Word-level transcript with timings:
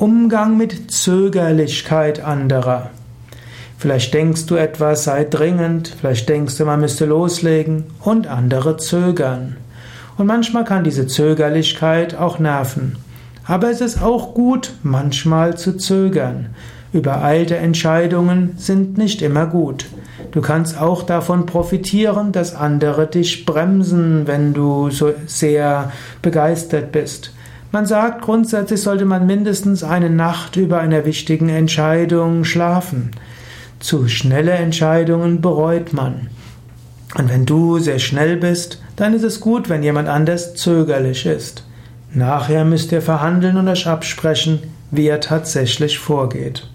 Umgang 0.00 0.56
mit 0.56 0.90
Zögerlichkeit 0.90 2.24
anderer. 2.24 2.88
Vielleicht 3.76 4.14
denkst 4.14 4.46
du 4.46 4.54
etwas 4.54 5.04
sei 5.04 5.24
dringend, 5.24 5.94
vielleicht 6.00 6.26
denkst 6.26 6.56
du, 6.56 6.64
man 6.64 6.80
müsste 6.80 7.04
loslegen 7.04 7.84
und 8.00 8.26
andere 8.26 8.78
zögern. 8.78 9.58
Und 10.16 10.24
manchmal 10.24 10.64
kann 10.64 10.84
diese 10.84 11.06
Zögerlichkeit 11.06 12.14
auch 12.14 12.38
nerven. 12.38 12.96
Aber 13.44 13.70
es 13.70 13.82
ist 13.82 14.00
auch 14.00 14.32
gut, 14.32 14.72
manchmal 14.82 15.58
zu 15.58 15.76
zögern. 15.76 16.54
Übereilte 16.94 17.58
Entscheidungen 17.58 18.54
sind 18.56 18.96
nicht 18.96 19.20
immer 19.20 19.44
gut. 19.44 19.84
Du 20.30 20.40
kannst 20.40 20.80
auch 20.80 21.02
davon 21.02 21.44
profitieren, 21.44 22.32
dass 22.32 22.54
andere 22.54 23.06
dich 23.06 23.44
bremsen, 23.44 24.26
wenn 24.26 24.54
du 24.54 24.88
so 24.88 25.12
sehr 25.26 25.92
begeistert 26.22 26.90
bist. 26.90 27.34
Man 27.72 27.86
sagt, 27.86 28.22
grundsätzlich 28.22 28.82
sollte 28.82 29.04
man 29.04 29.26
mindestens 29.26 29.84
eine 29.84 30.10
Nacht 30.10 30.56
über 30.56 30.80
einer 30.80 31.04
wichtigen 31.04 31.48
Entscheidung 31.48 32.44
schlafen. 32.44 33.12
Zu 33.78 34.08
schnelle 34.08 34.52
Entscheidungen 34.52 35.40
bereut 35.40 35.92
man. 35.92 36.28
Und 37.16 37.28
wenn 37.28 37.46
du 37.46 37.78
sehr 37.78 37.98
schnell 37.98 38.36
bist, 38.36 38.82
dann 38.96 39.14
ist 39.14 39.22
es 39.22 39.40
gut, 39.40 39.68
wenn 39.68 39.82
jemand 39.82 40.08
anders 40.08 40.54
zögerlich 40.54 41.26
ist. 41.26 41.64
Nachher 42.12 42.64
müsst 42.64 42.90
ihr 42.90 43.02
verhandeln 43.02 43.56
und 43.56 43.68
euch 43.68 43.86
absprechen, 43.86 44.60
wie 44.90 45.06
er 45.06 45.20
tatsächlich 45.20 45.98
vorgeht. 45.98 46.68